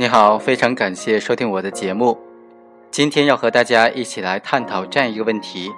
[0.00, 2.16] 你好，非常感谢收听我的节目。
[2.88, 5.72] 今天要和大家一起来探讨这样一个问题：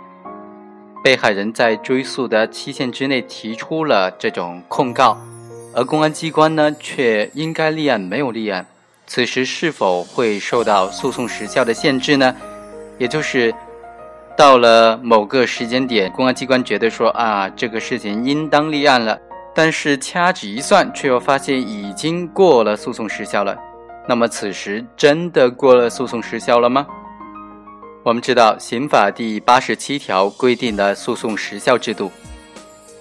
[1.02, 5.16] 被害人在追诉的期限之内提出了这种控告，
[5.74, 8.66] 而公安机关呢却应该立案没有立案，
[9.06, 12.36] 此时是否会受到诉讼时效的限制呢？
[12.98, 13.54] 也就是
[14.36, 19.18] 到了某个时间点，公安机关觉得说啊这个事情应当立案了，
[19.54, 23.56] 但是掐指一算，却又发现已经过了诉讼时效了。
[24.08, 26.86] 那么此时真的过了诉讼时效了吗？
[28.02, 32.10] 我们知道刑法第八十七条规定了诉讼时效制度，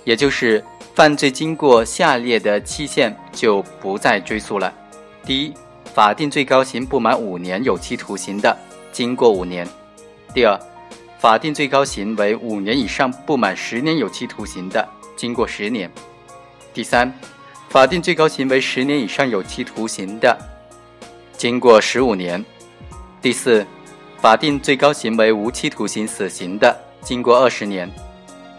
[0.04, 0.64] 也就是
[0.94, 4.72] 犯罪经过下列的期限就不再追诉了：
[5.24, 5.54] 第一，
[5.96, 8.56] 法定最高刑不满五年有期徒刑的，
[8.92, 9.66] 经过五年；
[10.34, 10.60] 第二，
[11.18, 15.90] 法定最高刑为五年以上不满十年有期徒刑的，经过十年；
[16.74, 17.12] 第三，
[17.70, 20.38] 法定最高刑为十年以上有期徒刑的。
[21.40, 22.44] 经过十五年，
[23.22, 23.66] 第四，
[24.18, 27.90] 法定最高刑为无期徒刑、死刑的，经过二十年，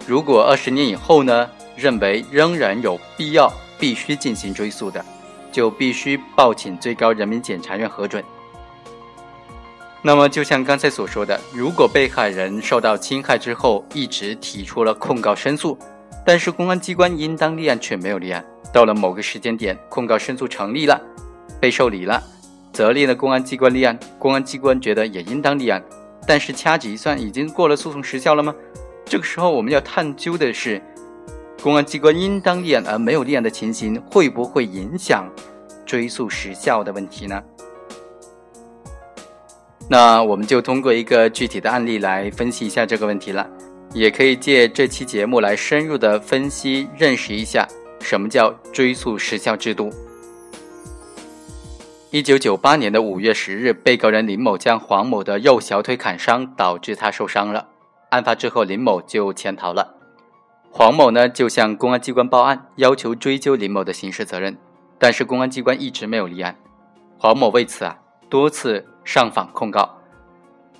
[0.07, 5.05] 如果二十年以后呢，认为仍然有必要、必须进行追诉的，
[5.53, 8.25] 就必须报请最高人民检察院核准。
[10.01, 15.79] 那么，就像刚才所说的，如果被害人受到侵害之后一直提出了控告申诉，
[16.25, 18.43] 但是公安机关应当立案却没有立案，
[18.73, 20.99] 到了某个时间点，控告申诉成立了，
[21.61, 22.23] 被受理了。
[22.73, 25.83] 责令的公安机关立案，公安机关觉得也应当立案，
[26.27, 28.55] 但是掐指一算，已经过了诉讼时效了吗？
[29.05, 30.81] 这个时候我们要探究的是，
[31.63, 35.29] 公安机关应当立案而没有立案的情形，会不会影响
[35.85, 37.43] 追诉时效的问题呢？
[39.89, 43.45] 那我们就通过一个具体的案例来分析一下这个问题了，
[43.93, 47.67] 也可以借这期节目来深入的分析认识一下
[48.01, 49.91] 什么叫追诉时效制度。
[52.13, 57.69] 一九九八年的五月十日，被告人林某将黄某的右小腿砍伤，导致他受伤了。
[58.09, 59.95] 案发之后，林某就潜逃了。
[60.73, 64.59] 黄某呢，就向公安机关报案，要求追究林某的刑事责任，
[64.99, 66.57] 但是公安机关一直没有立案。
[67.17, 67.97] 黄某为此啊，
[68.29, 69.89] 多次上访控告，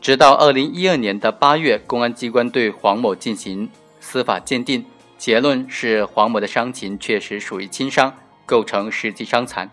[0.01, 3.71] 直到二零一二年的八月，公安机关对黄某进行
[4.01, 4.85] 司法鉴定，
[5.17, 8.13] 结论是黄某的伤情确实属于轻伤，
[8.45, 9.71] 构成实际伤残。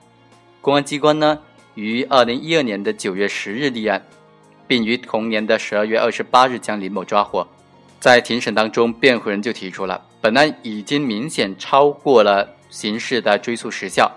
[0.67, 1.39] 公安机关呢？
[1.75, 4.05] 于二零一二年的九月十日立案，
[4.67, 7.47] 并于同年的十二月二十八日将林某抓获。
[8.01, 14.11] 在庭审当中，辩护人就提出了，本案已经明显超过了刑事的追诉时效。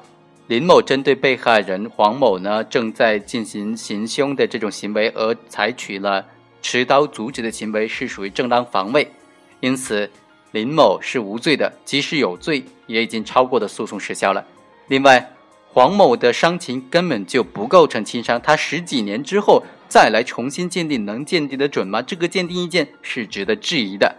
[0.49, 6.27] 林某针对被害人黄某呢正在进行行凶的这种行为而采取了
[6.61, 9.09] 持刀阻止的行为，是属于正当防卫，
[9.61, 10.11] 因此
[10.51, 11.73] 林某是无罪的。
[11.85, 14.45] 即使有罪，也已经超过了诉讼时效了。
[14.89, 15.25] 另外，
[15.73, 22.03] 黄某的伤情根本就不构成轻伤，他十几年之后再来重新鉴定，能鉴定的准吗？
[22.03, 24.17] 这个鉴定意见是值得质疑的。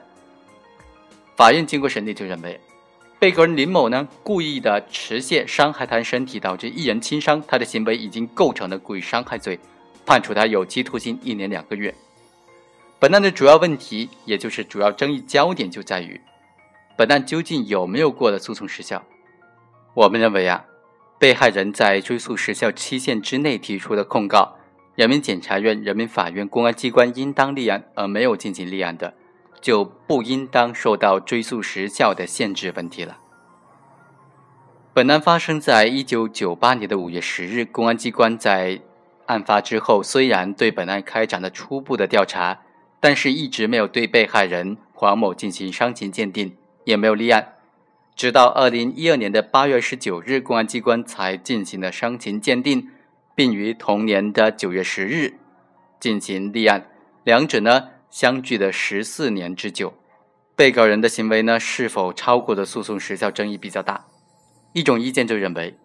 [1.35, 2.57] 法院经过审理就认为，
[3.19, 9.59] 被告人林某呢故意的持械伤害他人身体，导致一人轻伤，他的行为已经构成了故意伤害罪，
[10.05, 11.93] 判处他有期徒刑一年两个月。
[12.97, 16.21] 本案的主要问题，也就是主要争议焦点就在于，
[16.95, 19.03] 本案究竟有没有过了诉讼时效？
[19.93, 20.63] 我们认为啊。
[21.21, 24.55] 被害人在追诉时效期限之内提出的控告，
[24.95, 29.13] 人民检察院、人民法院、公安机关应当立案而没有进行立案的，
[29.61, 33.19] 就不应当受到追诉时效的限制问题了。
[34.95, 38.81] 本案发生在一九九八年的五月十日，公安机关在
[39.27, 42.61] 案发之后，虽然对本案开展了初步的调查，
[42.99, 47.53] 但是一直没有对被害人黄某进行伤情鉴定，也没有立案。
[48.21, 52.87] 直到二零一二年的八月十九日，公安机关才进行了伤情鉴定，
[53.33, 55.39] 并于同年的九月十日
[55.99, 56.85] 进行立案。
[57.23, 59.95] 两者呢相距了十四年之久。
[60.55, 64.05] 被告人的行为呢是否超过了诉讼时效，争议比较大。
[64.73, 65.75] 一种意见就认为，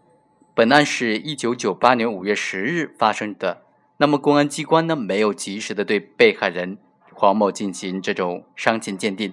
[0.54, 3.62] 本案是一九九八年五月十日发生的，
[3.96, 6.76] 那么公安机关呢没有及时的对被害人
[7.14, 9.32] 黄某进行这种伤情鉴定，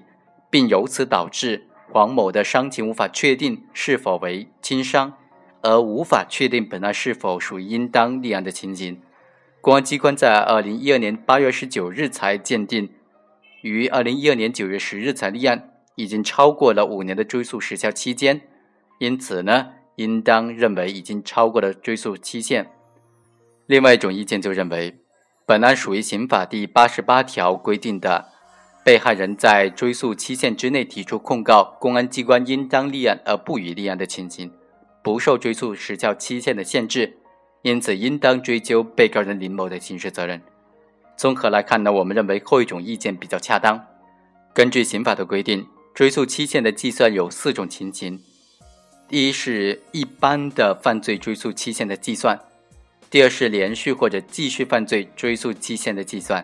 [0.50, 1.68] 并由此导致。
[1.94, 5.14] 黄某的伤情无法确定是否为轻伤，
[5.62, 9.00] 而无法确定本案是否属于应当立案的情形。
[9.62, 12.90] 公安机关在二零一二年八月十九日才鉴定，
[13.62, 18.42] 于二零一二年九月十日才立案，已经超过了五年的追诉时效期间，
[18.98, 22.72] 因此呢，应当认为已经超过了追诉期限。
[23.68, 24.98] 另外一种意见就认为，
[25.46, 28.33] 本案属于刑法第八十八条规定的。
[28.84, 34.52] 被害人在追诉期限之内提出控告，公安机关应当立案而不予立案的情形，
[35.02, 37.18] 不受追诉时效期限的限制。
[37.62, 40.42] 因此应当追究被告人林某的刑事责任。
[41.16, 43.82] 综合来看呢，我们认为后一种意见比较恰当。
[44.54, 48.20] 根据刑法的规定，追诉期限的计算有四种情形：
[49.08, 52.36] 第一是一般的犯罪追诉期限的计算；
[53.10, 56.44] 第二是连续或者继续犯罪追诉期限的计算；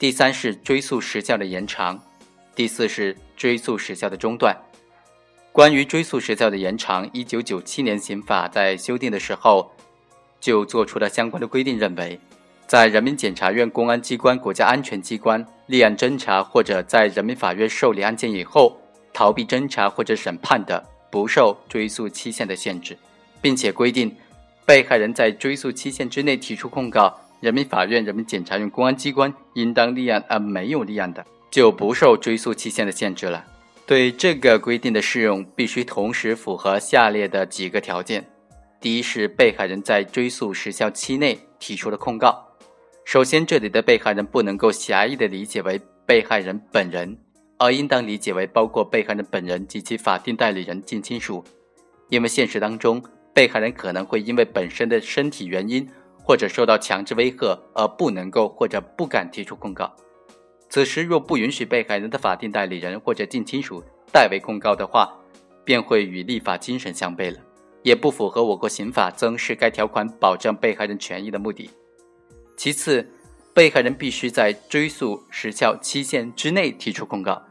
[0.00, 1.94] 第三是追诉时效的延长；
[2.54, 4.56] 第四是追诉时效的中断。
[5.52, 9.70] 关于追诉时效的延长，一九九七年刑法在修订的时候
[10.40, 12.18] 就做出了相关的规定，认为。
[12.66, 18.80] 在人民检察院、公安机关、国家安全机关立案侦查，或者在人民法院受理案件以后
[19.12, 22.96] 逃避侦查或者审判的，不受追诉期限的限制，
[23.42, 24.16] 并且规定，
[24.64, 33.44] 被害人在追诉期限之内提出控告，人民法院、人民检察院、公安机关应当立案，而没有立案的，就不受追诉期限的限制了。
[33.86, 38.24] 对这个规定的适用，必须同时符合下列的几个条件：
[38.80, 42.46] 第一是被害人在追诉时效期内提出了控告。
[43.04, 47.16] 首先，这里的被害人不能够狭义的理解为被害人本人，
[47.58, 51.42] 而应当理解为包括被害人本人及其法定代理人、近亲属。
[52.10, 53.02] 因为现实当中，
[53.34, 55.88] 被害人可能会因为本身的身体原因
[56.30, 59.92] 或者受到强制威吓而不能够或者不敢提出控告。
[60.68, 63.82] 此时若不允许被害人的法定代理人或者近亲属
[64.12, 65.12] 代为控告的话，
[65.64, 67.38] 便会与立法精神相悖了，
[67.82, 71.68] 也不符合我国刑法增设该条款保障被害人权益的目的。
[72.56, 73.04] 其次，
[73.52, 77.42] 被害人必须在追诉时效期限之内提出控告。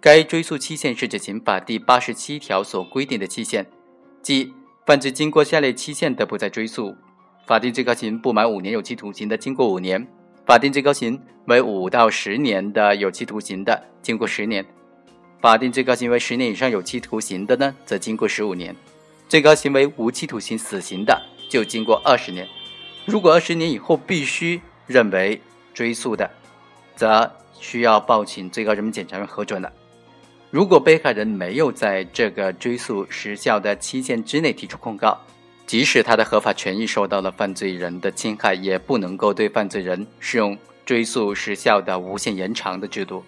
[0.00, 3.66] 该追诉期限是指刑法第八十七条所规定的期限，
[4.22, 4.54] 即
[4.86, 6.96] 犯罪经过下列期限的不再追诉：
[7.46, 10.02] 法定最高刑不满五年有期徒刑的，经过五年；
[10.46, 14.64] 法定最高刑为五到十年的有期徒刑的，经过十年；
[15.42, 18.72] 法定最高刑为十年以上有期徒刑的呢，则经过十五年；
[19.28, 21.20] 最高刑为无期徒刑、死刑的，
[21.50, 22.48] 就经过二十年。
[23.04, 25.38] 如果二十年以后必须认为
[25.74, 26.30] 追诉的，
[26.96, 27.30] 则
[27.60, 29.70] 需要报请最高人民检察院核准了。
[30.50, 35.20] 如果被害人没有在这个追诉时效的期限之内提出控告，
[35.66, 43.24] 即使他的合法权益受到了犯罪人的侵害，也不能够对犯罪人适用追诉时效的无限延长的制度。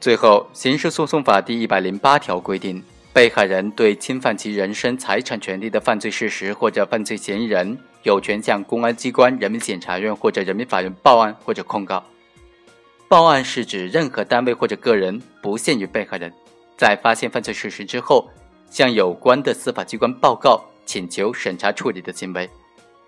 [0.00, 2.82] 最后，《刑事诉讼法》第一百零八条规定。
[3.10, 12.04] 被害人对侵犯其人身财产权利的犯罪事实或者犯罪嫌疑人，有权向公安机关、人民检察院或者人民法院报案或者控告。
[13.08, 16.32] 报案是指任何单位或者个人，不限于被害人，
[16.76, 18.30] 在发现犯罪事实之后，
[18.70, 22.48] 向有关的司法机关报告、请求审查处理的行为。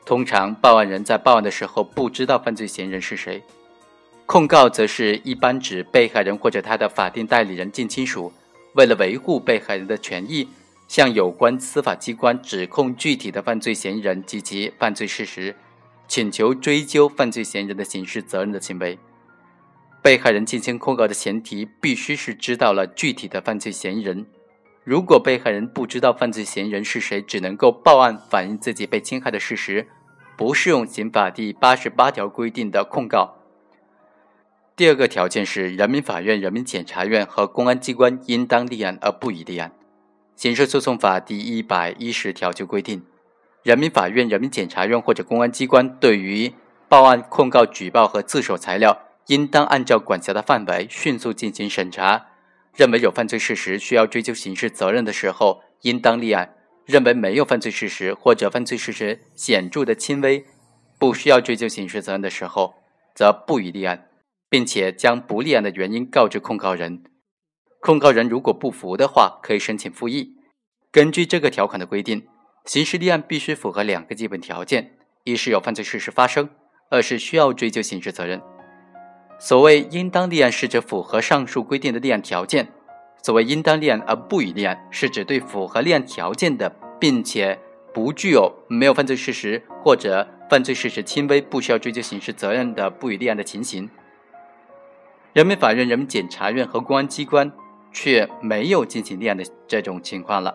[0.05, 3.43] 通常，报案人在报案的时候不知道犯罪嫌疑人是谁。
[4.27, 8.31] 控告则是一般指被害人或者他的法定代理人、近亲属。
[8.75, 10.47] 为了维护被害人的权益，
[10.89, 15.57] 向有关司法机关指控具体的犯罪嫌疑人及其犯罪事实，
[16.07, 18.99] 请求追究犯罪嫌疑人的刑事责任的行为。
[20.03, 24.27] 被害人进行控告的前提必须是知道了具体的犯罪嫌疑人。
[24.91, 29.87] 如果被害人不知道犯罪嫌疑人是谁，只能够报案反映自己被侵害的事实，
[30.37, 33.37] 不适用刑法第八十八条规定的控告。
[34.75, 39.71] 第二个条件是，人民法院、人民检察院和公安机关应当立案，而不予立案。
[40.35, 43.05] 刑事诉讼法第一百一十条就规定，
[43.63, 46.53] 人民法院、人民检察院或者公安机关对于
[46.89, 52.30] 报案、控告、举报和自首材料，应当按照管辖的范围迅速进行审查。
[52.75, 56.49] 认为有犯罪事实需要追究刑事责任的时候，应当立案；
[56.87, 60.45] 认为没有犯罪事实或者犯罪事实显著的轻微，
[60.99, 62.75] 不需要追究刑事责任的时候，
[63.15, 64.07] 则不予立案。
[64.51, 67.05] 并且将不立案的原因告知控告人，
[67.79, 70.35] 控告人如果不服的话，可以申请复议。
[70.91, 72.27] 根据这个条款的规定，
[72.65, 76.51] 刑事立案必须符合两个基本条件：一是有犯罪事实发生，
[76.91, 78.43] 二是需要追究刑事责任。
[79.43, 82.67] 所谓应当立案，是指符合上述规定的立案条件；
[83.23, 86.71] 所谓应当立案而不予立案，是指对符合立案条件的，
[87.01, 87.59] 并且
[87.95, 93.89] 不具有没有犯罪事实或者犯罪事实轻微，不需要追究刑事责任的不予立案的情形。
[95.33, 97.51] 人民法院、人民检察院和公安机关
[97.93, 100.55] 却没有进行立案的这种情况了。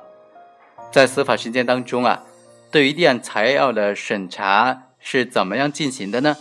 [0.91, 2.23] 在司法实践当中啊，
[2.69, 6.37] 对于立案材料的审查是怎么样进行的呢？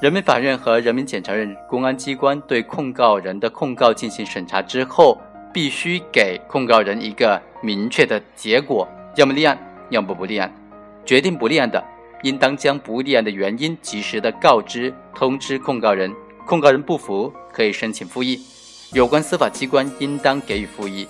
[0.00, 5.20] 人民法院和人民检察院、公安机关对控告人的控告进行审查之后，
[5.52, 8.86] 必须给控告人一个明确的结果：
[9.16, 9.58] 要么立案，
[9.90, 10.54] 要么不立案。
[11.04, 11.82] 决定不立案的，
[12.22, 16.14] 应当将不立案的原因及时的告知、通知控告人。
[16.46, 18.38] 控告人不服，可以申请复议，
[18.92, 21.08] 有关司法机关应当给予复议，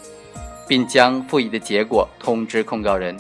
[0.67, 3.15] 并将复议的结果通知控告人。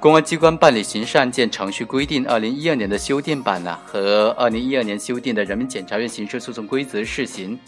[0.00, 7.58] 公安机关办理刑事案件程序规定二零一二年的修订版呢，和二零一二年修订的人民检察院刑事诉讼规则试行，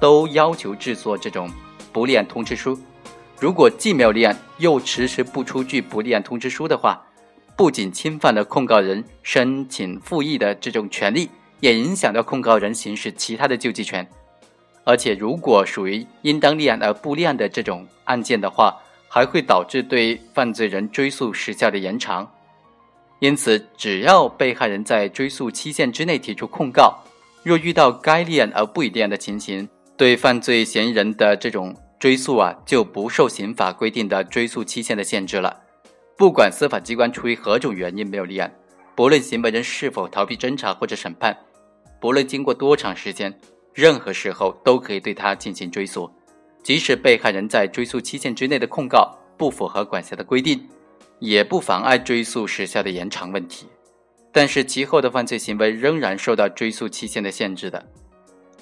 [0.00, 1.50] 都要求制作这种
[1.92, 2.78] 不立案通知书。
[3.40, 7.04] 如果既没有立案，又迟迟不出具不立案通知书的话，
[7.56, 11.28] 不仅侵犯了控告人申请复议的这种权利，
[11.58, 14.08] 也影响到控告人行使其他的救济权。
[14.84, 18.76] 而且，如果属于应当立案而不立案的这种案件的话，
[19.12, 22.30] 还会导致对犯罪人追诉时效的延长，
[23.18, 26.96] 因此，只要被害人在追诉期限之内提出控告，
[27.42, 35.60] 若遇到该立案而不予立案的情形，对犯罪嫌疑人的这种追诉啊，就不受刑法规定的追诉期限的限制了。
[36.16, 38.48] 不管司法机关出于何种原因没有立案，
[38.94, 41.36] 不论行为人是否逃避侦查或者审判，
[42.00, 43.36] 不论经过多长时间，
[43.74, 46.08] 任何时候都可以对他进行追诉。
[46.62, 50.68] 即使被害人在追诉期限之内的控告不符合管辖的规定，
[51.18, 53.66] 也不妨碍追诉时效的延长问题。
[54.32, 57.84] 但是其后的犯罪行为仍然受到追诉期限的限制的。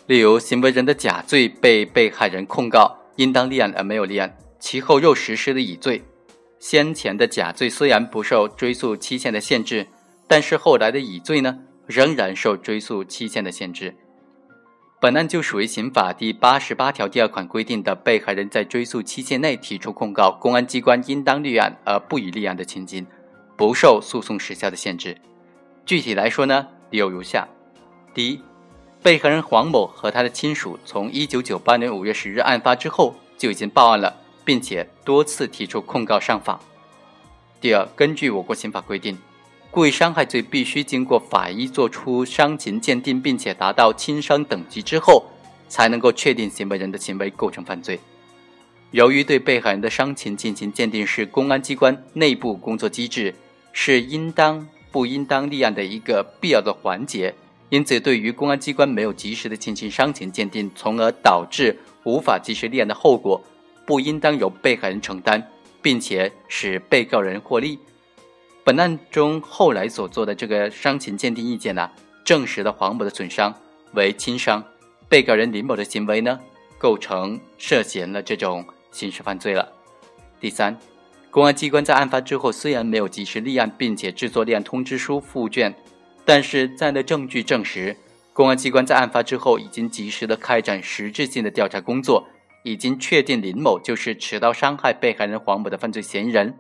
[0.07, 6.03] 例如，行为人的甲罪被被害人控告应当立案而没有立案，其后又实施了乙罪。
[6.59, 9.87] 先前的甲罪虽然不受追诉期限的限制，
[10.27, 13.95] 但是后来的乙罪呢，仍然受追诉期限的限制。
[15.01, 23.07] 本案就属于刑法第八十八条第二款规定的被害人在追诉期限内提出控告，公安机关应当立案而不予立案的情形，
[23.57, 25.17] 不受诉讼时效的限制。
[25.87, 27.47] 具体来说呢，理由如下：
[28.13, 28.41] 第一，
[29.01, 34.13] 被害人黄某和他的亲属从一九九八年五月十日案发之后就已经报案了，
[34.45, 36.59] 并且多次提出控告上访。
[37.61, 39.17] 第二，根据我国刑法规定。
[39.71, 45.27] 故意伤害罪必须经过法医作出伤情鉴定，并且达到轻伤等级之后，
[45.69, 48.01] 才能够确定行为人的行为构成犯罪。
[48.93, 53.35] 由于对被害人的伤情进行鉴定是公安机关内部工作机制，
[53.73, 57.35] 是应当不应当立案的一个必要的环节，
[57.69, 63.45] 因此对于公安机关没有及时的进行伤情鉴定，从而导致无法及时立案的后果，
[63.87, 65.47] 不应当由被害人承担，
[65.83, 67.79] 并且使被告人获利。
[68.69, 71.91] 本案中后来所做的这个伤情鉴定意见呢，
[72.23, 73.55] 证实了黄某的损伤
[73.95, 74.63] 为轻伤，
[75.09, 76.39] 被告人林某的行为呢，
[76.77, 79.67] 构成涉嫌了这种刑事犯罪了。
[80.39, 80.79] 第三，
[81.31, 85.75] 公安机关在案发之后虽然没有及时立案，并且制作立案通知书附卷，
[86.27, 87.97] 但是在的证据证实，
[88.35, 92.23] 公安机关在案发之后已经及时的开展实质性的调查工作，
[92.65, 96.55] 已经确定林某就是持刀伤害被害人黄某的犯罪嫌疑人。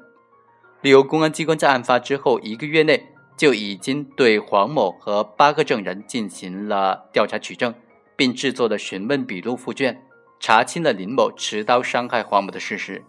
[0.81, 3.05] 例如，公安机关在案发之后一个月内
[3.37, 7.75] 就已经对黄某和八个证人进行了调查取证，
[8.15, 10.01] 并制作了询问笔录附卷，
[10.39, 13.05] 查清了林某持刀伤害黄某的事实。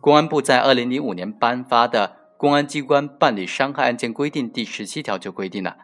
[0.00, 5.76] 公安部在二零零五年颁发的《公安机关办理伤害案件规定》第十七条就规定了，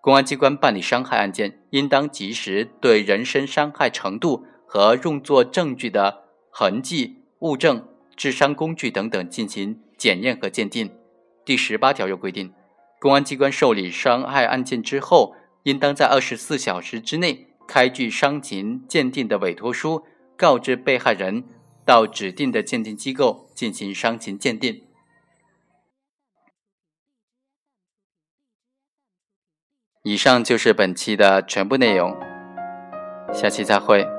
[0.00, 9.80] 公安机关办理伤害案件，应当及时对人身伤害程度和用作证据的痕迹、物证、致伤工具等等进行。
[10.04, 10.94] 检验和鉴定。
[11.46, 12.52] 第十八条又规定，
[13.00, 20.04] 公安机关受理伤害案件之后，应当在二十四小时之内开具伤情鉴定的委托书，
[20.36, 21.44] 告知被害人
[21.86, 24.84] 到指定的鉴定机构进行伤情鉴定。
[30.02, 32.14] 以上就是本期的全部内容，
[33.32, 34.13] 下期再会。